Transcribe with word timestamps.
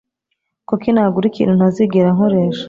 Kuki 0.67 0.87
nagura 0.91 1.25
ikintu 1.27 1.53
ntazigera 1.55 2.09
nkoresha? 2.15 2.59